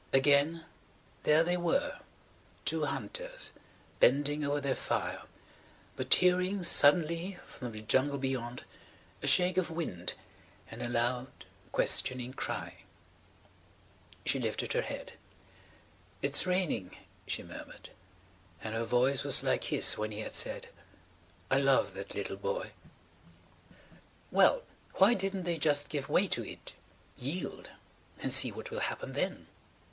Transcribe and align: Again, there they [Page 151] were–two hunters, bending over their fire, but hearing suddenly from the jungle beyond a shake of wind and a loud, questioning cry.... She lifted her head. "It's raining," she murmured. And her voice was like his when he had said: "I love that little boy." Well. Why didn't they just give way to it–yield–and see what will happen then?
Again, 0.13 0.65
there 1.21 1.43
they 1.43 1.51
[Page 1.55 1.59
151] 1.59 1.63
were–two 1.91 2.85
hunters, 2.85 3.51
bending 3.99 4.43
over 4.43 4.59
their 4.59 4.73
fire, 4.73 5.21
but 5.95 6.11
hearing 6.11 6.63
suddenly 6.63 7.37
from 7.45 7.71
the 7.71 7.83
jungle 7.83 8.17
beyond 8.17 8.63
a 9.21 9.27
shake 9.27 9.57
of 9.57 9.69
wind 9.69 10.15
and 10.71 10.81
a 10.81 10.89
loud, 10.89 11.45
questioning 11.71 12.33
cry.... 12.33 12.77
She 14.25 14.39
lifted 14.39 14.73
her 14.73 14.81
head. 14.81 15.13
"It's 16.23 16.47
raining," 16.47 16.97
she 17.27 17.43
murmured. 17.43 17.91
And 18.63 18.73
her 18.73 18.85
voice 18.85 19.21
was 19.23 19.43
like 19.43 19.65
his 19.65 19.99
when 19.99 20.09
he 20.11 20.21
had 20.21 20.33
said: 20.33 20.69
"I 21.51 21.59
love 21.59 21.93
that 21.93 22.15
little 22.15 22.37
boy." 22.37 22.71
Well. 24.31 24.63
Why 24.95 25.13
didn't 25.13 25.43
they 25.43 25.59
just 25.59 25.89
give 25.89 26.09
way 26.09 26.25
to 26.25 26.43
it–yield–and 26.43 28.33
see 28.33 28.51
what 28.51 28.71
will 28.71 28.79
happen 28.79 29.13
then? 29.13 29.45